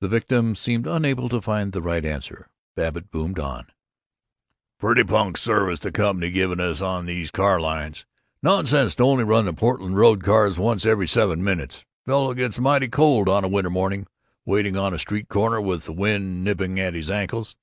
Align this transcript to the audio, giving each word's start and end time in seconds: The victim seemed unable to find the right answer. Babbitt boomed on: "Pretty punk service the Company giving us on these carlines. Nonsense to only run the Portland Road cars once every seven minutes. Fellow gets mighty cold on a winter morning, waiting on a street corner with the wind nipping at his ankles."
The 0.00 0.08
victim 0.08 0.56
seemed 0.56 0.88
unable 0.88 1.28
to 1.28 1.40
find 1.40 1.70
the 1.70 1.80
right 1.80 2.04
answer. 2.04 2.50
Babbitt 2.74 3.12
boomed 3.12 3.38
on: 3.38 3.68
"Pretty 4.80 5.04
punk 5.04 5.36
service 5.36 5.78
the 5.78 5.92
Company 5.92 6.32
giving 6.32 6.58
us 6.58 6.82
on 6.82 7.06
these 7.06 7.30
carlines. 7.30 8.04
Nonsense 8.42 8.96
to 8.96 9.04
only 9.04 9.22
run 9.22 9.44
the 9.44 9.52
Portland 9.52 9.96
Road 9.96 10.24
cars 10.24 10.58
once 10.58 10.84
every 10.84 11.06
seven 11.06 11.44
minutes. 11.44 11.84
Fellow 12.04 12.34
gets 12.34 12.58
mighty 12.58 12.88
cold 12.88 13.28
on 13.28 13.44
a 13.44 13.48
winter 13.48 13.70
morning, 13.70 14.08
waiting 14.44 14.76
on 14.76 14.92
a 14.92 14.98
street 14.98 15.28
corner 15.28 15.60
with 15.60 15.84
the 15.84 15.92
wind 15.92 16.42
nipping 16.42 16.80
at 16.80 16.94
his 16.94 17.08
ankles." 17.08 17.54